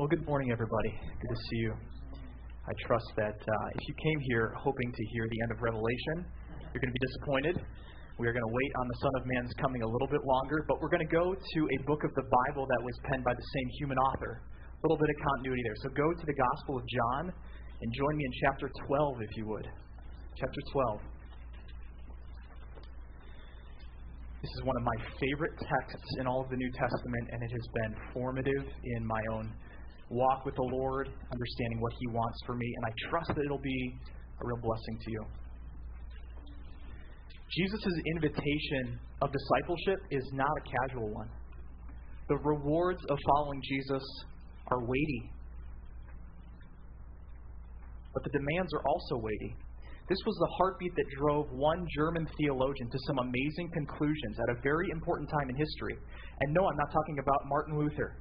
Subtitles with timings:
[0.00, 0.96] Well, good morning, everybody.
[1.20, 1.76] Good to see you.
[1.76, 6.24] I trust that uh, if you came here hoping to hear the end of Revelation,
[6.72, 7.60] you're going to be disappointed.
[8.16, 10.64] We are going to wait on the Son of Man's coming a little bit longer,
[10.64, 13.36] but we're going to go to a book of the Bible that was penned by
[13.36, 14.40] the same human author.
[14.40, 15.76] A little bit of continuity there.
[15.84, 19.52] So go to the Gospel of John and join me in chapter 12, if you
[19.52, 19.68] would.
[20.32, 20.60] Chapter
[20.96, 20.96] 12.
[24.40, 27.52] This is one of my favorite texts in all of the New Testament, and it
[27.52, 29.52] has been formative in my own
[30.10, 33.58] walk with the Lord, understanding what He wants for me, and I trust that it'll
[33.58, 33.94] be
[34.42, 35.24] a real blessing to you.
[37.56, 41.28] Jesus' invitation of discipleship is not a casual one.
[42.28, 44.02] The rewards of following Jesus
[44.68, 45.30] are weighty,
[48.14, 49.56] but the demands are also weighty.
[50.08, 54.60] This was the heartbeat that drove one German theologian to some amazing conclusions at a
[54.60, 55.96] very important time in history.
[56.40, 58.16] And no, I'm not talking about Martin Luther.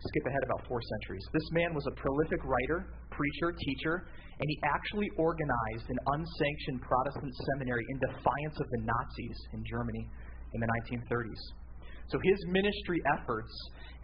[0.00, 1.20] Skip ahead about four centuries.
[1.32, 4.08] This man was a prolific writer, preacher, teacher,
[4.40, 10.08] and he actually organized an unsanctioned Protestant seminary in defiance of the Nazis in Germany
[10.56, 11.42] in the 1930s.
[12.08, 13.52] So his ministry efforts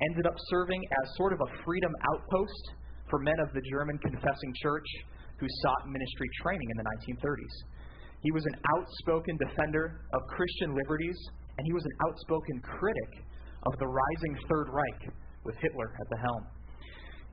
[0.04, 2.64] ended up serving as sort of a freedom outpost
[3.08, 4.86] for men of the German confessing church
[5.40, 7.54] who sought ministry training in the 1930s.
[8.20, 11.16] He was an outspoken defender of Christian liberties,
[11.56, 13.12] and he was an outspoken critic
[13.64, 15.12] of the rising Third Reich
[15.46, 16.44] with Hitler at the helm.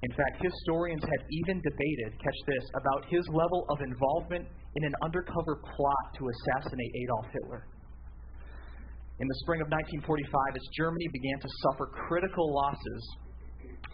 [0.03, 4.95] In fact, historians have even debated, catch this, about his level of involvement in an
[5.01, 7.63] undercover plot to assassinate Adolf Hitler.
[9.19, 13.01] In the spring of 1945, as Germany began to suffer critical losses,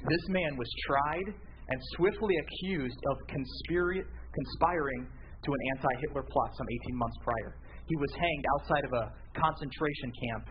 [0.07, 1.27] this man was tried
[1.69, 5.05] and swiftly accused of conspiri- conspiring
[5.45, 7.53] to an anti Hitler plot some 18 months prior.
[7.85, 9.05] He was hanged outside of a
[9.37, 10.45] concentration camp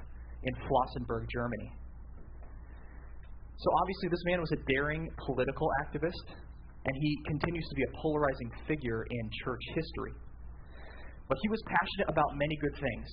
[0.45, 1.78] in Flossenburg, Germany.
[3.59, 7.93] So obviously, this man was a daring political activist, and he continues to be a
[7.99, 10.15] polarizing figure in church history.
[11.27, 13.09] But he was passionate about many good things.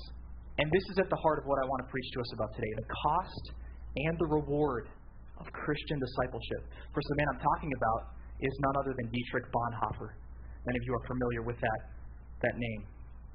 [0.62, 2.54] And this is at the heart of what I want to preach to us about
[2.56, 3.44] today the cost
[4.06, 4.88] and the reward
[5.42, 6.62] of Christian discipleship.
[6.94, 10.14] First, the man I'm talking about is none other than Dietrich Bonhoeffer.
[10.64, 11.82] Many of you are familiar with that,
[12.46, 12.82] that name.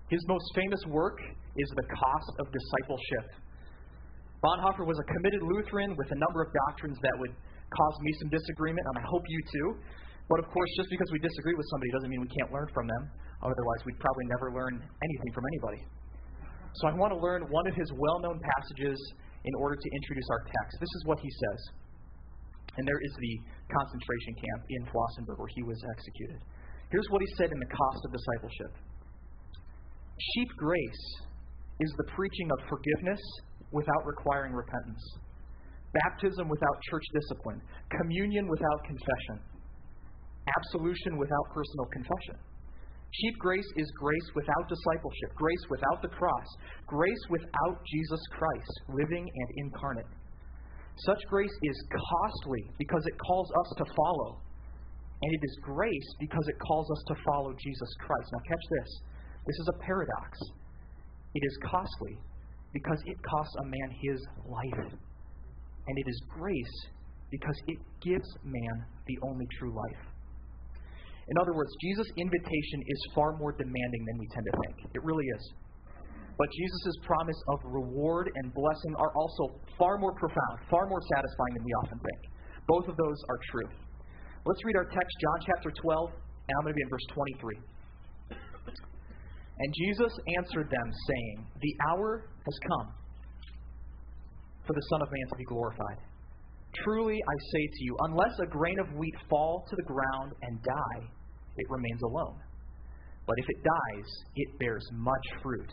[0.08, 1.18] His most famous work
[1.58, 3.26] is The Cost of Discipleship.
[4.40, 8.30] Bonhoeffer was a committed Lutheran with a number of doctrines that would cause me some
[8.32, 9.68] disagreement, and I hope you too.
[10.32, 12.86] But of course, just because we disagree with somebody doesn't mean we can't learn from
[12.88, 13.02] them.
[13.42, 15.80] Otherwise, we'd probably never learn anything from anybody.
[16.80, 18.96] So I want to learn one of his well known passages
[19.44, 20.78] in order to introduce our text.
[20.78, 21.60] This is what he says
[22.76, 23.34] and there is the
[23.68, 26.38] concentration camp in Flossenburg where he was executed.
[26.90, 28.72] Here's what he said in The Cost of Discipleship
[30.34, 31.04] Cheap grace
[31.80, 33.22] is the preaching of forgiveness
[33.72, 35.02] without requiring repentance,
[36.04, 37.60] baptism without church discipline,
[37.90, 39.38] communion without confession,
[40.58, 42.36] absolution without personal confession.
[43.10, 46.46] Cheap grace is grace without discipleship, grace without the cross,
[46.86, 50.06] grace without Jesus Christ, living and incarnate.
[51.06, 54.38] Such grace is costly because it calls us to follow.
[55.22, 58.28] And it is grace because it calls us to follow Jesus Christ.
[58.32, 58.90] Now, catch this.
[59.46, 60.38] This is a paradox.
[61.34, 62.16] It is costly
[62.72, 64.92] because it costs a man his life.
[65.86, 66.76] And it is grace
[67.30, 70.02] because it gives man the only true life.
[71.28, 74.90] In other words, Jesus' invitation is far more demanding than we tend to think.
[74.94, 75.44] It really is.
[76.38, 81.54] But Jesus' promise of reward and blessing are also far more profound, far more satisfying
[81.54, 82.20] than we often think.
[82.66, 83.68] Both of those are true.
[84.46, 87.60] Let's read our text, John chapter 12, and I'm going to be in verse 23.
[89.60, 92.94] And Jesus answered them, saying, The hour has come
[94.66, 96.00] for the Son of Man to be glorified.
[96.84, 100.62] Truly I say to you, unless a grain of wheat fall to the ground and
[100.62, 101.02] die,
[101.56, 102.38] it remains alone.
[103.26, 105.70] But if it dies, it bears much fruit.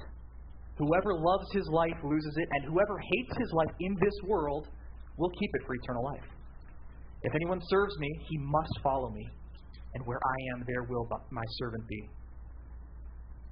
[0.78, 4.68] Whoever loves his life loses it, and whoever hates his life in this world
[5.18, 6.30] will keep it for eternal life.
[7.24, 9.26] If anyone serves me, he must follow me,
[9.94, 12.10] and where I am, there will my servant be.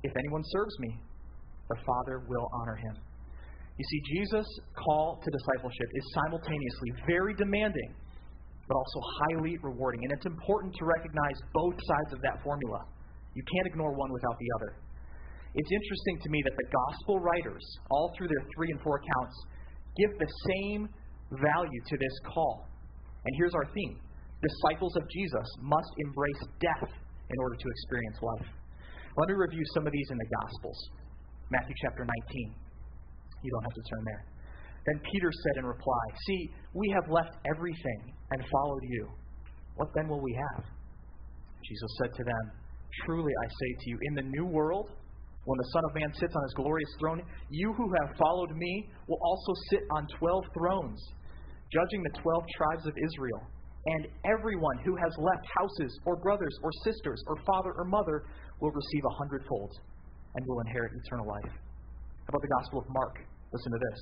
[0.06, 1.02] If anyone serves me,
[1.70, 2.96] the Father will honor him.
[3.76, 4.48] You see, Jesus'
[4.78, 7.92] call to discipleship is simultaneously very demanding,
[8.70, 10.00] but also highly rewarding.
[10.06, 12.86] And it's important to recognize both sides of that formula.
[13.34, 14.72] You can't ignore one without the other.
[15.58, 19.36] It's interesting to me that the gospel writers, all through their three and four accounts,
[19.98, 20.88] give the same
[21.34, 22.68] value to this call.
[23.26, 24.00] And here's our theme
[24.46, 28.65] disciples of Jesus must embrace death in order to experience life.
[29.18, 30.80] Let me review some of these in the Gospels.
[31.50, 32.56] Matthew chapter 19.
[33.44, 34.26] You don't have to turn there.
[34.86, 39.08] Then Peter said in reply, See, we have left everything and followed you.
[39.76, 40.66] What then will we have?
[41.64, 42.52] Jesus said to them,
[43.06, 44.92] Truly I say to you, in the new world,
[45.46, 48.90] when the Son of Man sits on his glorious throne, you who have followed me
[49.08, 51.00] will also sit on twelve thrones,
[51.72, 53.48] judging the twelve tribes of Israel.
[53.86, 58.26] And everyone who has left houses, or brothers, or sisters, or father, or mother
[58.60, 59.72] will receive a hundredfold
[60.36, 61.54] and will inherit eternal life.
[61.54, 63.16] How about the Gospel of Mark?
[63.54, 64.00] Listen to this.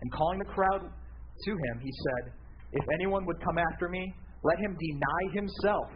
[0.00, 2.32] And calling the crowd to him, he said,
[2.72, 5.88] If anyone would come after me, let him deny himself,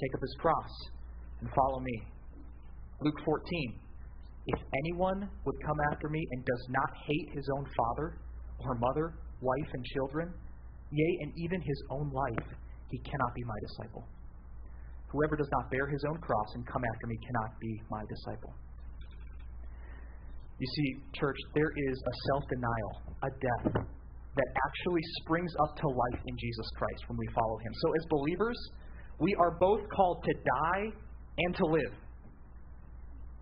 [0.00, 0.72] take up his cross,
[1.40, 2.02] and follow me.
[3.00, 3.80] Luke 14.
[4.46, 8.16] If anyone would come after me and does not hate his own father,
[8.60, 10.32] or mother, wife, and children,
[10.90, 12.48] yea, and even his own life,
[12.90, 14.04] he cannot be my disciple.
[15.08, 18.52] Whoever does not bear his own cross and come after me cannot be my disciple.
[20.58, 22.92] You see, church, there is a self denial,
[23.22, 27.72] a death, that actually springs up to life in Jesus Christ when we follow him.
[27.74, 28.58] So, as believers,
[29.20, 30.84] we are both called to die
[31.38, 31.94] and to live.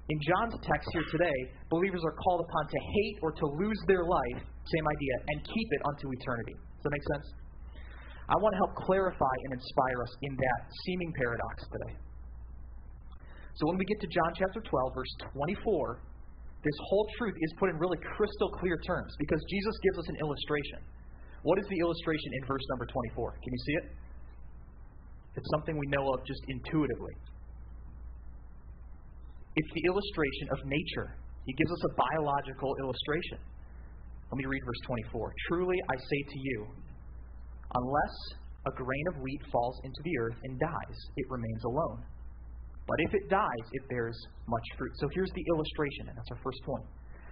[0.08, 1.38] In John's text here today,
[1.69, 5.69] believers are called upon to hate or to lose their life, same idea, and keep
[5.72, 6.54] it unto eternity.
[6.86, 7.26] That make sense?
[8.30, 11.94] I want to help clarify and inspire us in that seeming paradox today.
[13.58, 15.98] So when we get to John chapter 12, verse 24,
[16.62, 20.16] this whole truth is put in really crystal clear terms because Jesus gives us an
[20.22, 20.78] illustration.
[21.42, 23.34] What is the illustration in verse number 24?
[23.42, 23.86] Can you see it?
[25.42, 27.14] It's something we know of just intuitively.
[29.58, 31.18] It's the illustration of nature.
[31.50, 33.42] He gives us a biological illustration.
[34.31, 35.32] Let me read verse 24.
[35.49, 36.67] Truly I say to you,
[37.75, 38.17] Unless
[38.67, 42.02] a grain of wheat falls into the earth and dies, it remains alone.
[42.87, 44.93] But if it dies, it bears much fruit.
[44.99, 46.87] So here's the illustration, and that's our first point.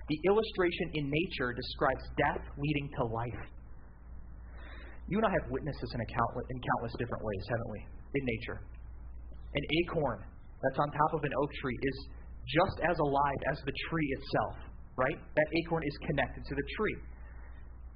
[0.08, 3.42] The illustration in nature describes death leading to life.
[5.06, 7.80] You and I have witnessed this in, countless, in countless different ways, haven't we?
[8.20, 8.58] In nature.
[9.54, 10.20] An acorn
[10.60, 11.96] that's on top of an oak tree is
[12.50, 14.56] just as alive as the tree itself,
[14.96, 15.18] right?
[15.18, 16.98] That acorn is connected to the tree.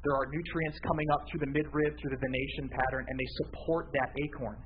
[0.05, 3.91] There are nutrients coming up through the midrib, through the venation pattern, and they support
[3.93, 4.59] that acorn.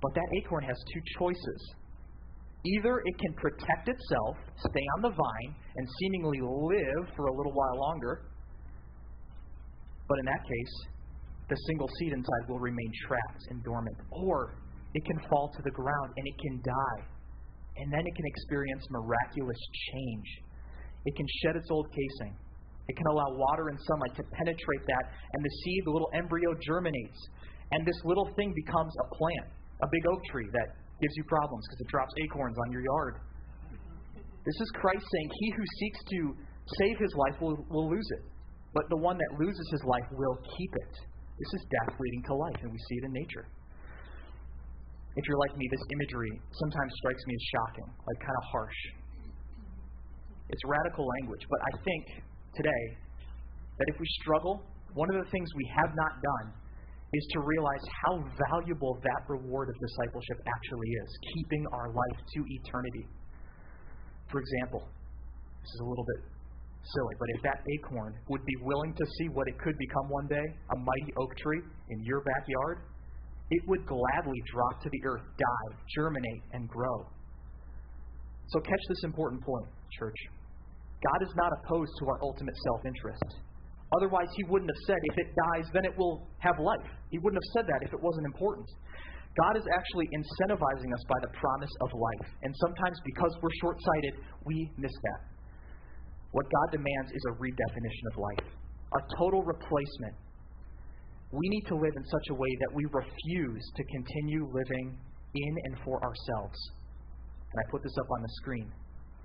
[0.00, 1.60] But that acorn has two choices.
[2.64, 7.52] Either it can protect itself, stay on the vine, and seemingly live for a little
[7.52, 8.24] while longer,
[10.08, 10.74] but in that case,
[11.48, 13.96] the single seed inside will remain trapped and dormant.
[14.10, 14.56] Or
[14.94, 17.02] it can fall to the ground and it can die.
[17.76, 19.58] And then it can experience miraculous
[19.92, 20.28] change.
[21.04, 22.36] It can shed its old casing
[22.88, 26.52] it can allow water and sunlight to penetrate that, and the seed, the little embryo,
[26.60, 27.16] germinates.
[27.72, 29.48] And this little thing becomes a plant,
[29.80, 33.24] a big oak tree that gives you problems because it drops acorns on your yard.
[34.44, 36.18] This is Christ saying, He who seeks to
[36.84, 38.24] save his life will, will lose it,
[38.76, 40.92] but the one that loses his life will keep it.
[41.40, 43.48] This is death leading to life, and we see it in nature.
[45.16, 48.80] If you're like me, this imagery sometimes strikes me as shocking, like kind of harsh.
[50.50, 52.04] It's radical language, but I think
[52.54, 52.84] today
[53.78, 54.62] that if we struggle,
[54.94, 56.52] one of the things we have not done
[57.14, 62.40] is to realize how valuable that reward of discipleship actually is, keeping our life to
[62.48, 63.06] eternity.
[64.30, 64.82] For example,
[65.62, 66.20] this is a little bit
[66.84, 70.26] silly, but if that acorn would be willing to see what it could become one
[70.26, 72.78] day, a mighty oak tree in your backyard,
[73.50, 77.06] it would gladly drop to the earth, die, germinate, and grow.
[78.48, 80.18] So catch this important point, church.
[81.04, 83.44] God is not opposed to our ultimate self interest.
[83.96, 86.88] Otherwise, He wouldn't have said, if it dies, then it will have life.
[87.10, 88.66] He wouldn't have said that if it wasn't important.
[89.34, 92.30] God is actually incentivizing us by the promise of life.
[92.42, 94.14] And sometimes, because we're short sighted,
[94.46, 95.20] we miss that.
[96.30, 98.46] What God demands is a redefinition of life,
[98.94, 100.14] a total replacement.
[101.30, 104.98] We need to live in such a way that we refuse to continue living
[105.34, 106.58] in and for ourselves.
[107.50, 108.70] And I put this up on the screen.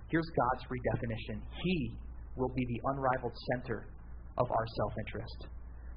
[0.09, 1.93] Here's God's redefinition He
[2.35, 3.85] will be the unrivaled center
[4.37, 5.39] of our self interest.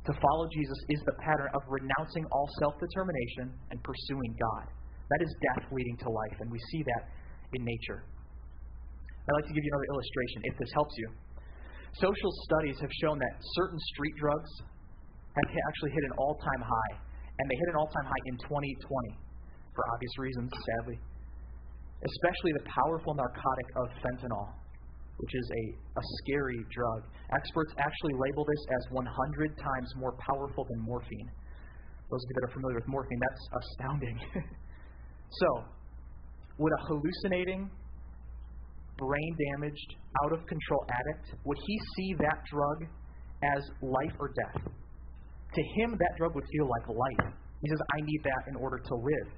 [0.04, 4.68] To follow Jesus is the pattern of renouncing all self determination and pursuing God.
[5.08, 7.02] That is death leading to life, and we see that
[7.56, 8.04] in nature.
[8.04, 11.08] I'd like to give you another illustration if this helps you.
[11.96, 16.92] Social studies have shown that certain street drugs have actually hit an all time high,
[17.38, 18.76] and they hit an all time high in 2020
[19.72, 21.00] for obvious reasons, sadly
[22.02, 24.50] especially the powerful narcotic of fentanyl,
[25.18, 25.62] which is a,
[25.98, 27.00] a scary drug.
[27.30, 31.30] Experts actually label this as 100 times more powerful than morphine.
[32.10, 34.16] Those of you that are familiar with morphine, that's astounding.
[35.40, 35.48] so,
[36.58, 37.70] would a hallucinating,
[38.98, 42.90] brain damaged, out of control addict, would he see that drug
[43.42, 44.62] as life or death.
[44.62, 47.34] To him, that drug would feel like life.
[47.60, 49.28] He says, I need that in order to live.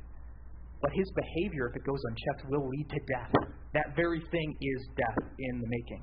[0.80, 3.32] But his behavior, if it goes unchecked, will lead to death.
[3.72, 6.02] That very thing is death in the making.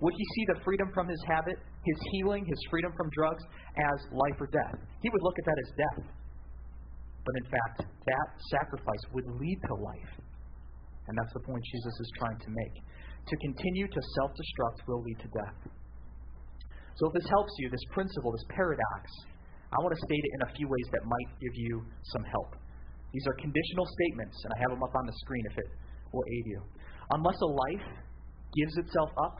[0.00, 3.44] Would he see the freedom from his habit, his healing, his freedom from drugs,
[3.76, 4.80] as life or death?
[5.02, 6.00] He would look at that as death.
[7.20, 10.12] But in fact, that sacrifice would lead to life.
[11.06, 12.76] And that's the point Jesus is trying to make.
[13.28, 15.58] To continue to self destruct will lead to death.
[16.96, 19.04] So, if this helps you, this principle, this paradox,
[19.72, 22.59] I want to state it in a few ways that might give you some help.
[23.12, 25.68] These are conditional statements, and I have them up on the screen if it
[26.12, 26.60] will aid you.
[27.10, 27.86] Unless a life
[28.54, 29.38] gives itself up,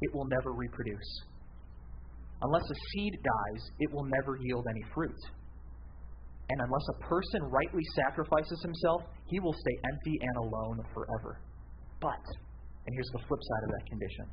[0.00, 1.10] it will never reproduce.
[2.42, 5.18] Unless a seed dies, it will never yield any fruit.
[6.50, 11.42] And unless a person rightly sacrifices himself, he will stay empty and alone forever.
[12.00, 12.24] But,
[12.86, 14.26] and here's the flip side of that condition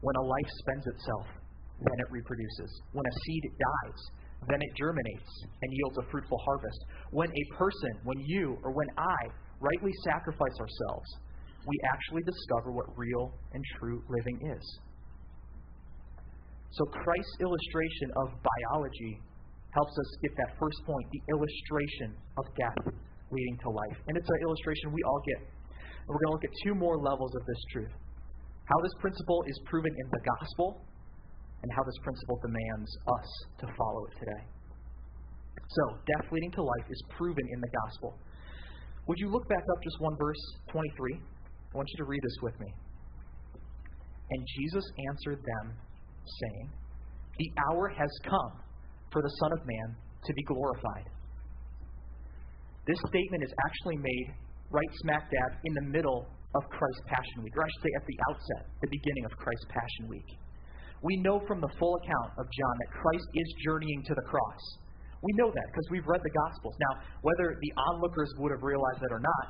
[0.00, 1.26] when a life spends itself,
[1.80, 2.68] then it reproduces.
[2.92, 4.00] When a seed dies,
[4.48, 5.30] then it germinates
[5.62, 6.80] and yields a fruitful harvest.
[7.10, 9.18] When a person, when you, or when I
[9.60, 11.08] rightly sacrifice ourselves,
[11.66, 14.64] we actually discover what real and true living is.
[16.72, 19.22] So Christ's illustration of biology
[19.70, 22.94] helps us get that first point, the illustration of death
[23.30, 23.98] leading to life.
[24.06, 25.40] And it's an illustration we all get.
[25.40, 27.94] And we're going to look at two more levels of this truth.
[28.66, 30.82] How this principle is proven in the gospel
[31.64, 33.28] and how this principle demands us
[33.64, 34.42] to follow it today.
[35.64, 38.20] So, death leading to life is proven in the gospel.
[39.08, 41.16] Would you look back up just one verse, 23?
[41.16, 42.68] I want you to read this with me.
[44.28, 45.72] And Jesus answered them,
[46.20, 46.68] saying,
[47.40, 48.60] The hour has come
[49.08, 51.08] for the Son of Man to be glorified.
[52.86, 54.36] This statement is actually made
[54.68, 58.04] right smack dab in the middle of Christ's Passion Week, or I should say at
[58.04, 60.28] the outset, the beginning of Christ's Passion Week.
[61.04, 64.62] We know from the full account of John that Christ is journeying to the cross.
[65.20, 66.72] We know that because we've read the Gospels.
[66.80, 69.46] Now, whether the onlookers would have realized that or not,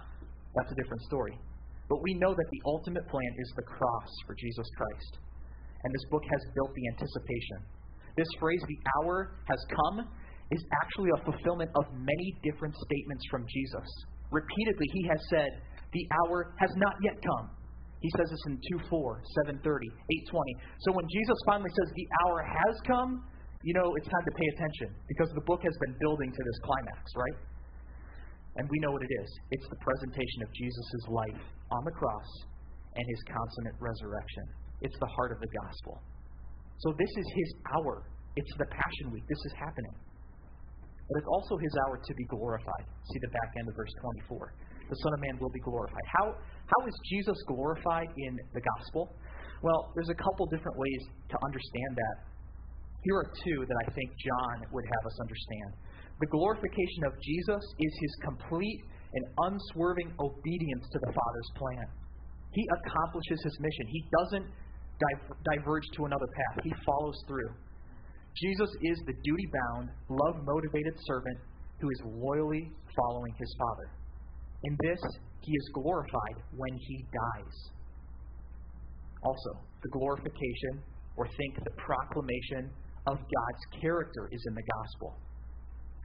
[0.59, 1.39] that's a different story.
[1.87, 5.13] But we know that the ultimate plan is the cross for Jesus Christ.
[5.87, 7.59] And this book has built the anticipation.
[8.19, 10.07] This phrase, the hour has come,
[10.51, 13.89] is actually a fulfillment of many different statements from Jesus.
[14.31, 15.51] Repeatedly, he has said,
[15.93, 17.47] The hour has not yet come.
[18.01, 20.85] He says this in 2 4, 730, 820.
[20.85, 23.25] So when Jesus finally says the hour has come,
[23.65, 26.59] you know it's time to pay attention because the book has been building to this
[26.61, 27.39] climax, right?
[28.61, 32.29] And we know what it is it's the presentation of Jesus' life on the cross
[32.95, 34.45] and his consummate resurrection.
[34.83, 35.99] It's the heart of the gospel.
[36.85, 38.05] So this is his hour.
[38.37, 39.25] It's the Passion Week.
[39.27, 39.95] This is happening.
[41.09, 42.87] But it's also his hour to be glorified.
[43.13, 43.93] See the back end of verse
[44.29, 44.55] 24
[44.89, 46.07] the Son of Man will be glorified.
[46.19, 49.15] How, how is Jesus glorified in the gospel?
[49.63, 52.17] Well, there's a couple different ways to understand that.
[53.05, 55.71] Here are two that I think John would have us understand.
[56.21, 58.81] The glorification of Jesus is his complete
[59.13, 61.87] and unswerving obedience to the Father's plan.
[62.53, 63.85] He accomplishes his mission.
[63.89, 64.47] He doesn't
[65.45, 67.51] diverge to another path, he follows through.
[68.41, 71.39] Jesus is the duty bound, love motivated servant
[71.81, 73.91] who is loyally following his Father.
[74.65, 75.01] In this,
[75.41, 77.57] he is glorified when he dies.
[79.23, 80.83] Also, the glorification,
[81.17, 82.71] or think the proclamation
[83.07, 85.17] of God's character, is in the gospel.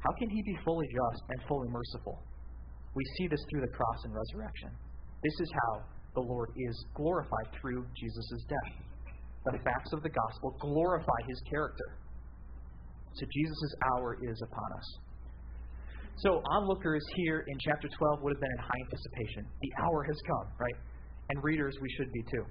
[0.04, 2.20] How can he be fully just and fully merciful?
[2.96, 4.72] We see this through the cross and resurrection.
[5.24, 5.84] This is how
[6.16, 8.76] the Lord is glorified through Jesus' death.
[9.46, 11.96] The facts of the gospel glorify his character.
[13.14, 14.88] So Jesus' hour is upon us.
[16.20, 19.48] So, onlookers here in chapter 12 would have been in high anticipation.
[19.48, 20.76] The hour has come, right?
[21.32, 22.44] And readers, we should be too.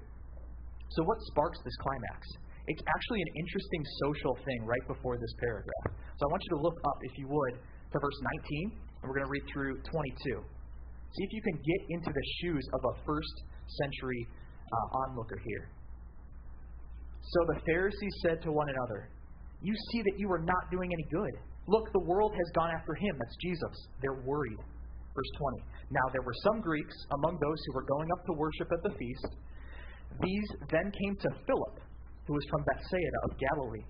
[0.97, 2.25] So, what sparks this climax?
[2.65, 6.01] It's actually an interesting social thing right before this paragraph.
[6.17, 8.19] So, I want you to look up, if you would, to verse
[8.65, 10.17] 19, and we're going to read through 22.
[11.13, 13.35] See if you can get into the shoes of a first
[13.85, 14.25] century
[14.65, 15.69] uh, onlooker here.
[17.21, 19.13] So the Pharisees said to one another,
[19.61, 21.48] You see that you are not doing any good.
[21.69, 23.13] Look, the world has gone after him.
[23.13, 23.75] That's Jesus.
[24.01, 24.57] They're worried.
[25.13, 25.61] Verse 20.
[25.93, 28.97] Now there were some Greeks among those who were going up to worship at the
[28.97, 29.29] feast.
[30.21, 31.75] These then came to Philip,
[32.25, 33.85] who was from Bethsaida of Galilee,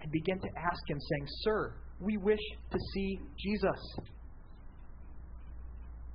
[0.00, 3.80] and began to ask him, saying, Sir, we wish to see Jesus.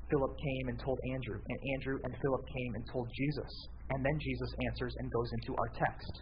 [0.07, 3.51] Philip came and told Andrew, and Andrew and Philip came and told Jesus.
[3.91, 6.13] And then Jesus answers and goes into our text.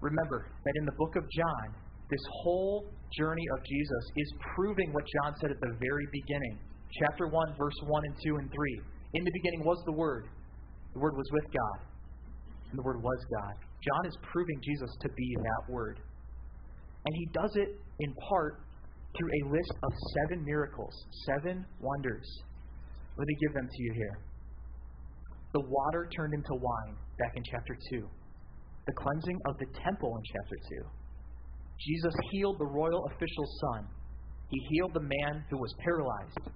[0.00, 1.81] Remember that in the book of John,
[2.12, 2.84] this whole
[3.16, 6.60] journey of Jesus is proving what John said at the very beginning.
[7.00, 8.80] Chapter 1, verse 1 and 2 and 3.
[9.16, 10.28] In the beginning was the Word.
[10.92, 11.88] The Word was with God.
[12.68, 13.56] And the Word was God.
[13.82, 15.98] John is proving Jesus to be that word.
[17.04, 18.62] And he does it in part
[19.18, 20.94] through a list of seven miracles,
[21.26, 22.26] seven wonders.
[23.18, 24.18] Let me give them to you here.
[25.52, 28.08] The water turned into wine back in chapter 2.
[28.86, 31.01] The cleansing of the temple in chapter 2.
[31.86, 33.86] Jesus healed the royal official's son.
[34.48, 36.52] He healed the man who was paralyzed.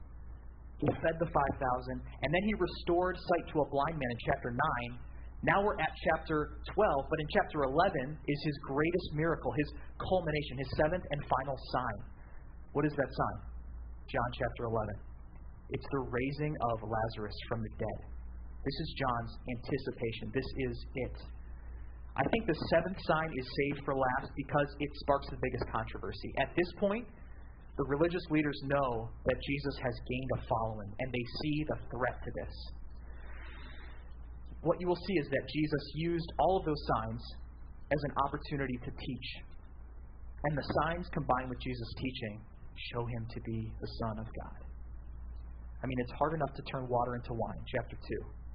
[0.78, 1.32] He fed the 5,000,
[2.22, 5.00] and then he restored sight to a blind man in chapter 9.
[5.42, 10.58] Now we're at chapter 12, but in chapter 11 is his greatest miracle, his culmination,
[10.58, 11.98] his seventh and final sign.
[12.72, 13.38] What is that sign?
[14.12, 15.00] John chapter 11.
[15.70, 18.00] It's the raising of Lazarus from the dead.
[18.62, 20.24] This is John's anticipation.
[20.34, 20.74] This is
[21.08, 21.16] it.
[22.16, 26.32] I think the seventh sign is saved for last because it sparks the biggest controversy.
[26.40, 27.04] At this point,
[27.76, 32.16] the religious leaders know that Jesus has gained a following, and they see the threat
[32.24, 32.54] to this.
[34.62, 37.20] What you will see is that Jesus used all of those signs
[37.92, 39.28] as an opportunity to teach.
[40.44, 42.40] And the signs combined with Jesus' teaching
[42.92, 44.60] show him to be the Son of God.
[45.84, 48.45] I mean, it's hard enough to turn water into wine, chapter 2.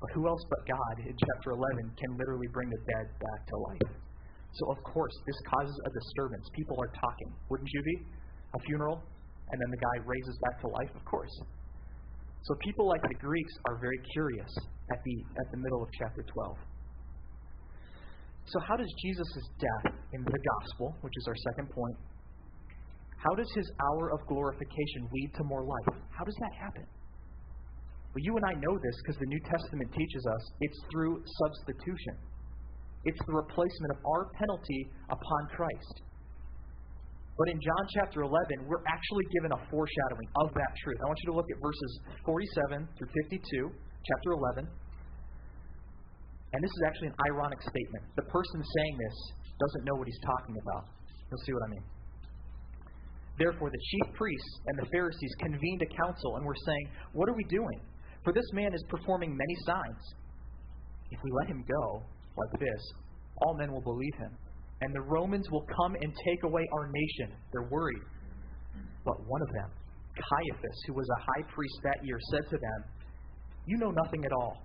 [0.00, 3.56] But who else but God in chapter 11 can literally bring the dead back to
[3.56, 3.92] life?
[4.56, 6.48] So, of course, this causes a disturbance.
[6.56, 7.30] People are talking.
[7.48, 7.96] Wouldn't you be?
[8.54, 9.02] a funeral,
[9.50, 10.90] and then the guy raises back to life?
[10.94, 11.30] Of course.
[12.42, 14.50] So people like the Greeks are very curious
[14.90, 16.56] at the at the middle of chapter 12.
[18.46, 21.96] So how does Jesus' death in the gospel, which is our second point,
[23.18, 26.00] how does his hour of glorification lead to more life?
[26.10, 26.86] How does that happen?
[28.10, 32.18] Well, you and I know this because the New Testament teaches us it's through substitution.
[33.06, 36.02] It's the replacement of our penalty upon Christ.
[37.38, 40.98] But in John chapter 11, we're actually given a foreshadowing of that truth.
[41.00, 41.90] I want you to look at verses
[42.26, 43.72] 47 through 52,
[44.04, 44.68] chapter 11.
[46.52, 48.02] And this is actually an ironic statement.
[48.18, 49.16] The person saying this
[49.56, 50.84] doesn't know what he's talking about.
[51.30, 51.86] You'll see what I mean.
[53.38, 56.84] Therefore, the chief priests and the Pharisees convened a council and were saying,
[57.16, 57.80] What are we doing?
[58.24, 60.02] For this man is performing many signs.
[61.10, 62.02] If we let him go
[62.36, 62.82] like this,
[63.42, 64.36] all men will believe him
[64.80, 67.36] and the Romans will come and take away our nation.
[67.52, 68.04] They're worried.
[69.04, 69.68] But one of them,
[70.16, 72.80] Caiaphas, who was a high priest that year, said to them,
[73.66, 74.56] You know nothing at all,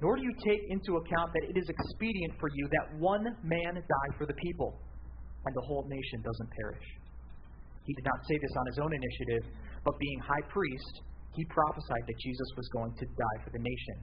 [0.00, 3.74] nor do you take into account that it is expedient for you that one man
[3.74, 4.78] die for the people,
[5.46, 6.86] and the whole nation doesn't perish.
[7.86, 9.50] He did not say this on his own initiative,
[9.84, 11.02] but being high priest,
[11.36, 13.96] he prophesied that Jesus was going to die for the nation.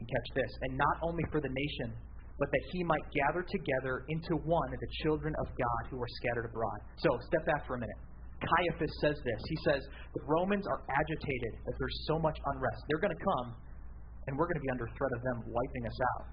[0.00, 1.94] And catch this, and not only for the nation,
[2.38, 6.48] but that he might gather together into one the children of God who are scattered
[6.48, 6.80] abroad.
[6.98, 8.00] So, step back for a minute.
[8.42, 9.40] Caiaphas says this.
[9.46, 9.82] He says,
[10.18, 12.82] The Romans are agitated that there's so much unrest.
[12.88, 13.54] They're going to come,
[14.26, 16.26] and we're going to be under threat of them wiping us out.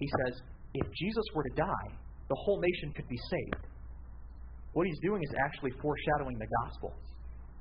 [0.00, 0.40] He says,
[0.72, 1.88] If Jesus were to die,
[2.32, 3.66] the whole nation could be saved.
[4.72, 6.92] What he's doing is actually foreshadowing the gospel.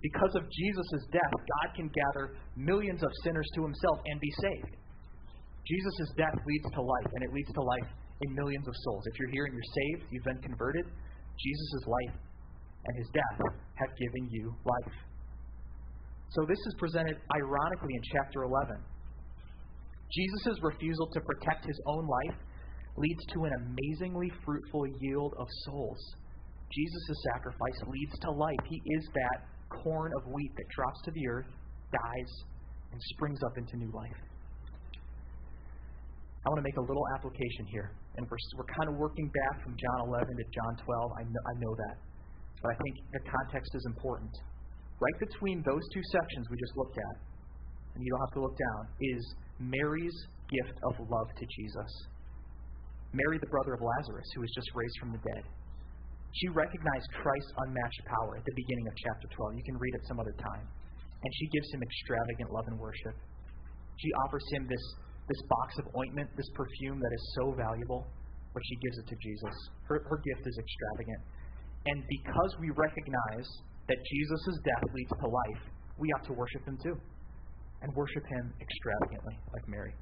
[0.01, 4.75] Because of Jesus' death, God can gather millions of sinners to himself and be saved.
[5.65, 7.89] Jesus' death leads to life, and it leads to life
[8.21, 9.03] in millions of souls.
[9.07, 12.15] If you're here and you're saved, you've been converted, Jesus' life
[12.85, 13.39] and his death
[13.75, 14.95] have given you life.
[16.29, 18.77] So this is presented ironically in chapter 11.
[20.13, 22.37] Jesus' refusal to protect his own life
[22.97, 25.99] leads to an amazingly fruitful yield of souls.
[26.75, 28.59] Jesus' sacrifice leads to life.
[28.67, 29.47] He is that
[29.81, 31.47] corn of wheat that drops to the earth,
[31.91, 32.31] dies,
[32.91, 34.19] and springs up into new life.
[36.45, 37.89] I want to make a little application here.
[38.17, 41.11] And we're, we're kind of working back from John 11 to John 12.
[41.17, 41.95] I know, I know that.
[42.61, 44.31] But I think the context is important.
[45.01, 47.15] Right between those two sections we just looked at,
[47.95, 49.21] and you don't have to look down, is
[49.59, 50.15] Mary's
[50.51, 51.91] gift of love to Jesus.
[53.11, 55.43] Mary, the brother of Lazarus, who was just raised from the dead.
[56.41, 59.55] She recognized Christ's unmatched power at the beginning of chapter 12.
[59.55, 60.67] You can read it some other time.
[60.67, 63.15] And she gives him extravagant love and worship.
[64.03, 64.83] She offers him this
[65.25, 68.05] this box of ointment, this perfume that is so valuable,
[68.53, 69.55] but she gives it to Jesus.
[69.89, 71.21] Her, her gift is extravagant.
[71.89, 73.47] And because we recognize
[73.89, 75.63] that Jesus' death leads to life,
[75.97, 76.93] we ought to worship him too.
[77.81, 79.93] And worship him extravagantly, like Mary.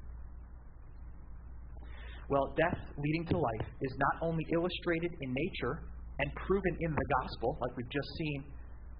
[2.28, 7.06] Well, death leading to life is not only illustrated in nature and proven in the
[7.20, 8.44] gospel, like we've just seen,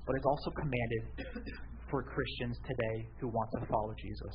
[0.06, 1.02] but is also commanded
[1.90, 4.34] for Christians today who want to follow Jesus.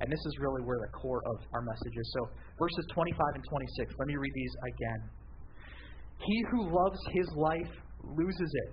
[0.00, 2.08] And this is really where the core of our message is.
[2.14, 5.00] So, verses 25 and 26, let me read these again.
[6.26, 8.70] He who loves his life loses it,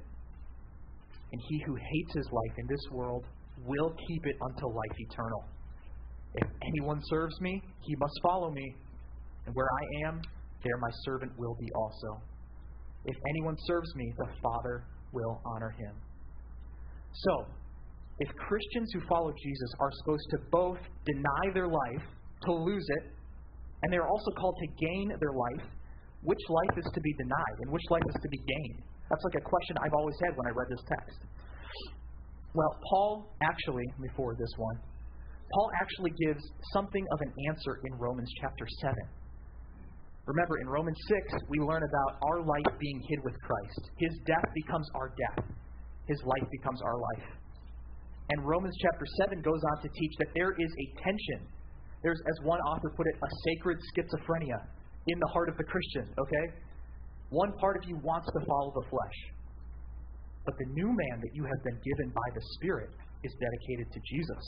[1.32, 3.26] and he who hates his life in this world
[3.66, 5.44] will keep it unto life eternal.
[6.36, 8.76] If anyone serves me, he must follow me.
[9.46, 10.22] And where I am,
[10.64, 12.22] there my servant will be also.
[13.06, 14.84] If anyone serves me, the Father
[15.14, 15.94] will honor him.
[17.14, 17.46] So,
[18.20, 22.04] if Christians who follow Jesus are supposed to both deny their life,
[22.44, 23.14] to lose it,
[23.84, 25.68] and they're also called to gain their life,
[26.24, 28.84] which life is to be denied and which life is to be gained?
[29.10, 31.20] That's like a question I've always had when I read this text.
[32.54, 34.78] Well, Paul actually, let me forward this one.
[35.54, 38.94] Paul actually gives something of an answer in Romans chapter 7.
[40.30, 43.82] Remember, in Romans 6, we learn about our life being hid with Christ.
[43.98, 45.42] His death becomes our death,
[46.06, 47.28] his life becomes our life.
[48.30, 51.50] And Romans chapter 7 goes on to teach that there is a tension.
[52.06, 54.70] There's, as one author put it, a sacred schizophrenia
[55.10, 56.46] in the heart of the Christian, okay?
[57.34, 59.18] One part of you wants to follow the flesh.
[60.46, 62.94] But the new man that you have been given by the Spirit
[63.26, 64.44] is dedicated to Jesus.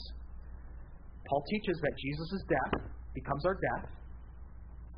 [1.26, 2.86] Paul teaches that Jesus' death
[3.18, 3.90] becomes our death.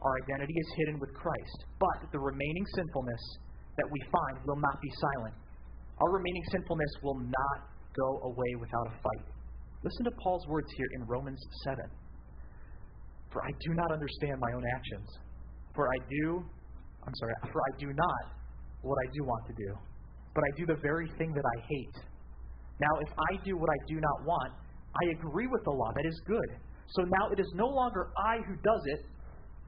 [0.05, 1.59] Our identity is hidden with Christ.
[1.81, 3.23] But the remaining sinfulness
[3.77, 5.35] that we find will not be silent.
[5.99, 7.59] Our remaining sinfulness will not
[7.97, 9.27] go away without a fight.
[9.83, 11.79] Listen to Paul's words here in Romans 7.
[13.33, 15.09] For I do not understand my own actions.
[15.75, 16.45] For I do,
[17.07, 18.25] I'm sorry, for I do not
[18.83, 19.71] what I do want to do,
[20.35, 21.97] but I do the very thing that I hate.
[22.81, 24.53] Now, if I do what I do not want,
[24.95, 26.51] I agree with the law that is good.
[26.95, 29.01] So now it is no longer I who does it,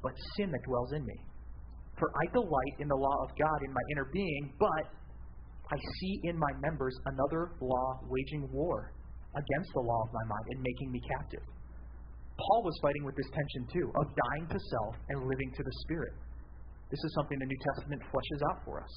[0.07, 1.19] but sin that dwells in me.
[1.99, 4.87] For I delight in the law of God in my inner being, but
[5.67, 8.95] I see in my members another law waging war
[9.35, 11.43] against the law of my mind and making me captive.
[12.39, 15.75] Paul was fighting with this tension too, of dying to self and living to the
[15.83, 16.15] Spirit.
[16.87, 18.95] This is something the New Testament fleshes out for us.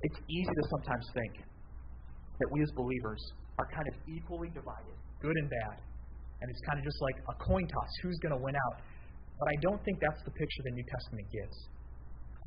[0.00, 3.20] It's easy to sometimes think that we as believers
[3.58, 5.76] are kind of equally divided, good and bad.
[6.40, 8.80] And it's kind of just like a coin toss who's going to win out.
[9.38, 11.56] But I don't think that's the picture the New Testament gives.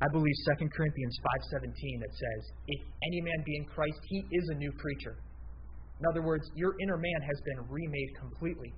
[0.02, 1.16] I believe 2 Corinthians
[1.52, 5.16] 5:17 that says, "If any man be in Christ, he is a new creature."
[6.00, 8.74] In other words, your inner man has been remade completely.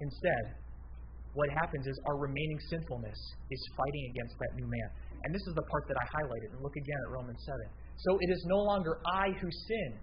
[0.00, 0.54] Instead,
[1.32, 3.18] what happens is our remaining sinfulness
[3.50, 4.88] is fighting against that new man.
[5.24, 6.52] And this is the part that I highlighted.
[6.52, 7.66] And look again at Romans 7.
[7.96, 9.98] So it is no longer I who sin,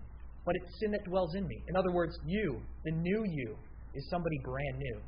[0.46, 1.64] but it's sin that dwells in me.
[1.68, 3.56] In other words, you, the new you,
[3.94, 5.02] is somebody brand new.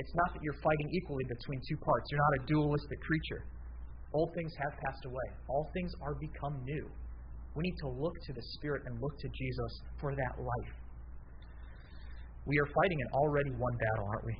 [0.00, 2.08] It's not that you're fighting equally between two parts.
[2.08, 3.44] You're not a dualistic creature.
[4.16, 6.88] Old things have passed away, all things are become new.
[7.54, 10.72] We need to look to the Spirit and look to Jesus for that life.
[12.46, 14.36] We are fighting an already won battle, aren't we?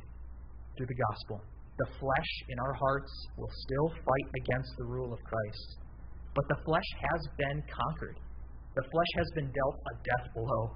[0.76, 1.44] Through the gospel.
[1.76, 5.68] The flesh in our hearts will still fight against the rule of Christ.
[6.34, 8.16] But the flesh has been conquered.
[8.76, 10.72] The flesh has been dealt a death blow.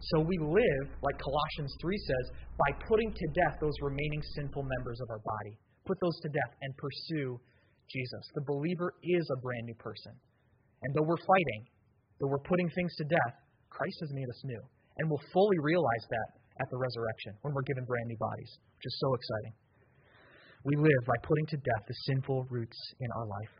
[0.00, 5.00] So we live, like Colossians 3 says, by putting to death those remaining sinful members
[5.00, 5.58] of our body.
[5.86, 7.40] Put those to death and pursue
[7.88, 8.24] Jesus.
[8.34, 10.12] The believer is a brand new person.
[10.82, 11.62] And though we're fighting,
[12.20, 13.34] though we're putting things to death,
[13.70, 14.62] Christ has made us new.
[14.98, 16.28] And we'll fully realize that
[16.60, 19.54] at the resurrection when we're given brand new bodies, which is so exciting.
[20.64, 23.54] We live by putting to death the sinful roots in our life.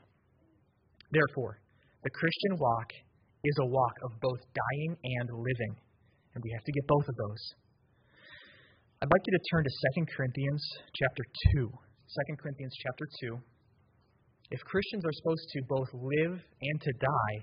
[1.12, 1.61] Therefore,
[2.03, 2.90] the Christian walk
[3.44, 5.75] is a walk of both dying and living.
[6.37, 7.42] And we have to get both of those.
[9.01, 9.72] I'd like you to turn to
[10.05, 10.61] 2 Corinthians
[10.92, 11.25] chapter
[11.57, 11.72] 2.
[11.72, 13.40] 2 Corinthians chapter 2.
[14.53, 17.37] If Christians are supposed to both live and to die,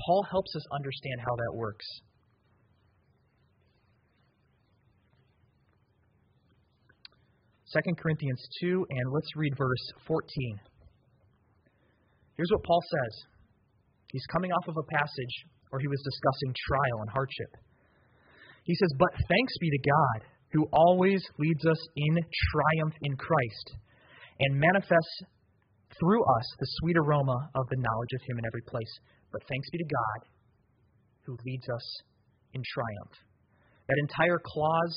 [0.00, 1.84] Paul helps us understand how that works.
[7.66, 10.24] Second Corinthians 2, and let's read verse 14.
[12.36, 13.14] Here's what Paul says.
[14.10, 15.34] He's coming off of a passage
[15.68, 17.69] where he was discussing trial and hardship.
[18.70, 20.18] He says, But thanks be to God,
[20.54, 23.66] who always leads us in triumph in Christ,
[24.38, 25.16] and manifests
[25.98, 28.94] through us the sweet aroma of the knowledge of Him in every place.
[29.34, 30.18] But thanks be to God,
[31.26, 31.82] who leads us
[32.54, 33.14] in triumph.
[33.90, 34.94] That entire clause,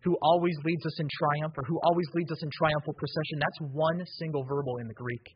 [0.00, 3.60] who always leads us in triumph, or who always leads us in triumphal procession, that's
[3.76, 5.26] one single verbal in the Greek.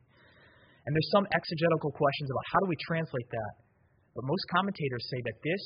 [0.88, 3.54] And there's some exegetical questions about how do we translate that.
[4.16, 5.64] But most commentators say that this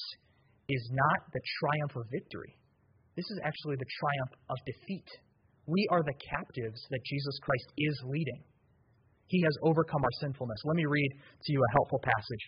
[0.69, 2.57] is not the triumph of victory.
[3.17, 5.09] This is actually the triumph of defeat.
[5.67, 8.45] We are the captives that Jesus Christ is leading.
[9.29, 10.61] He has overcome our sinfulness.
[10.65, 12.45] Let me read to you a helpful passage.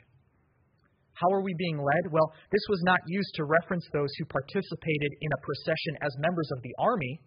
[1.13, 2.13] How are we being led?
[2.13, 6.49] Well, this was not used to reference those who participated in a procession as members
[6.57, 7.21] of the army.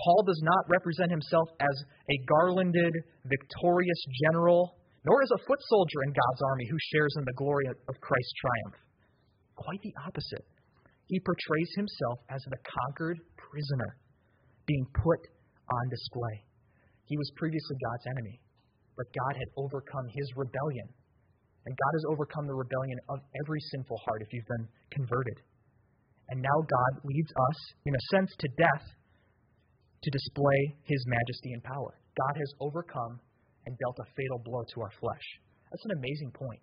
[0.00, 1.76] Paul does not represent himself as
[2.08, 2.94] a garlanded,
[3.28, 7.68] victorious general, nor as a foot soldier in God's army who shares in the glory
[7.68, 8.83] of Christ's triumph.
[9.56, 10.46] Quite the opposite.
[11.06, 13.96] He portrays himself as the conquered prisoner.
[14.66, 15.20] being put
[15.68, 16.44] on display.
[17.04, 18.40] He was previously God's enemy,
[18.96, 20.88] but God had overcome his rebellion.
[21.66, 25.40] And God has overcome the rebellion of every sinful heart if you've been converted.
[26.28, 28.86] And now God leads us, in a sense, to death
[30.04, 31.96] to display his majesty and power.
[32.16, 33.20] God has overcome
[33.64, 35.26] and dealt a fatal blow to our flesh.
[35.72, 36.60] That's an amazing point.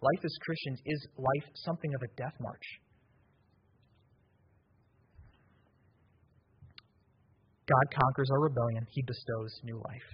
[0.00, 2.66] Life as Christians is life something of a death march.
[7.68, 10.10] God conquers our rebellion, he bestows new life.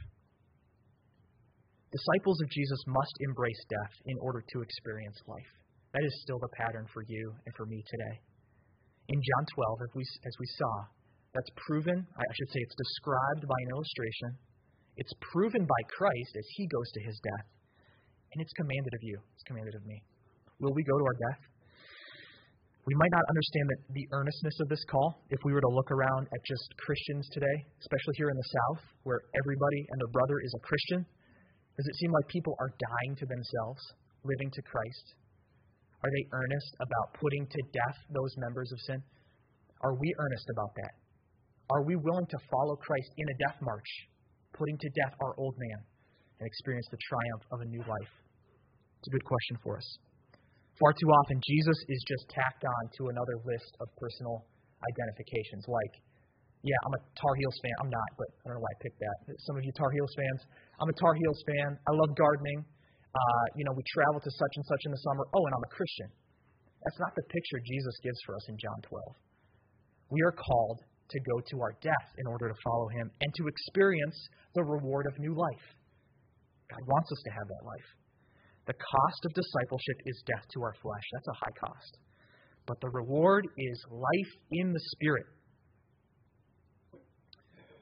[1.89, 5.53] Disciples of Jesus must embrace death in order to experience life.
[5.95, 8.21] That is still the pattern for you and for me today.
[9.09, 10.75] In John 12, as we, as we saw,
[11.33, 14.31] that's proven, I should say it's described by an illustration.
[15.01, 17.47] It's proven by Christ as he goes to his death.
[18.33, 20.03] And it's commanded of you, it's commanded of me.
[20.61, 21.43] Will we go to our death?
[22.87, 25.91] We might not understand the, the earnestness of this call if we were to look
[25.91, 30.39] around at just Christians today, especially here in the South, where everybody and their brother
[30.39, 31.03] is a Christian.
[31.03, 33.83] Does it seem like people are dying to themselves,
[34.23, 35.07] living to Christ?
[36.07, 39.03] Are they earnest about putting to death those members of sin?
[39.83, 40.95] Are we earnest about that?
[41.75, 43.91] Are we willing to follow Christ in a death march,
[44.55, 45.83] putting to death our old man
[46.39, 48.13] and experience the triumph of a new life?
[49.01, 49.89] It's a good question for us.
[50.77, 54.45] Far too often, Jesus is just tacked on to another list of personal
[54.85, 55.95] identifications, like,
[56.67, 57.77] yeah, I'm a Tar Heels fan.
[57.81, 59.17] I'm not, but I don't know why I picked that.
[59.47, 60.41] Some of you Tar Heels fans,
[60.83, 61.79] I'm a Tar Heels fan.
[61.87, 62.67] I love gardening.
[62.67, 65.25] Uh, you know, we travel to such and such in the summer.
[65.33, 66.11] Oh, and I'm a Christian.
[66.85, 70.13] That's not the picture Jesus gives for us in John 12.
[70.13, 73.47] We are called to go to our death in order to follow him and to
[73.47, 74.19] experience
[74.55, 75.67] the reward of new life.
[76.71, 77.89] God wants us to have that life.
[78.67, 81.07] The cost of discipleship is death to our flesh.
[81.15, 81.93] That's a high cost.
[82.67, 85.27] But the reward is life in the Spirit.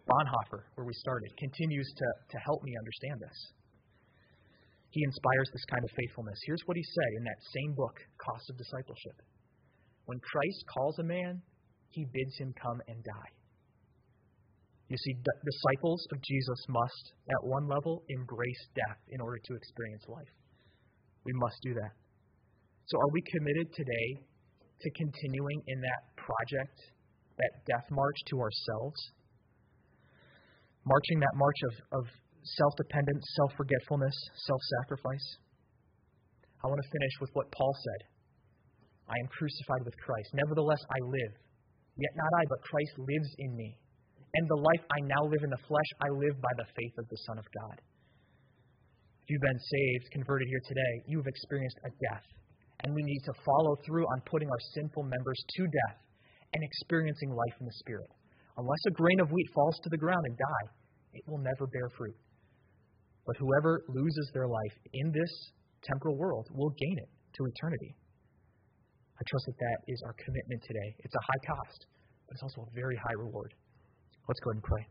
[0.05, 3.39] Bonhoeffer, where we started, continues to, to help me understand this.
[4.91, 6.39] He inspires this kind of faithfulness.
[6.45, 9.17] Here's what he said in that same book, Cost of Discipleship.
[10.05, 11.41] When Christ calls a man,
[11.89, 13.33] he bids him come and die.
[14.89, 20.05] You see, disciples of Jesus must, at one level, embrace death in order to experience
[20.09, 20.29] life.
[21.25, 21.93] We must do that.
[22.87, 24.09] So, are we committed today
[24.81, 26.77] to continuing in that project,
[27.41, 29.01] that death march to ourselves?
[30.85, 32.05] Marching that march of, of
[32.61, 35.27] self dependence, self forgetfulness, self sacrifice?
[36.61, 38.09] I want to finish with what Paul said
[39.09, 40.29] I am crucified with Christ.
[40.33, 41.33] Nevertheless, I live.
[41.97, 43.77] Yet not I, but Christ lives in me.
[44.35, 47.07] And the life I now live in the flesh, I live by the faith of
[47.07, 47.79] the Son of God.
[49.23, 52.27] If you've been saved, converted here today, you have experienced a death.
[52.83, 55.99] And we need to follow through on putting our sinful members to death
[56.53, 58.11] and experiencing life in the Spirit.
[58.59, 60.67] Unless a grain of wheat falls to the ground and die,
[61.15, 62.19] it will never bear fruit.
[63.27, 65.33] But whoever loses their life in this
[65.83, 67.97] temporal world will gain it to eternity.
[69.15, 70.91] I trust that that is our commitment today.
[71.07, 71.87] It's a high cost,
[72.27, 73.55] but it's also a very high reward.
[74.27, 74.87] Let's go ahead and pray.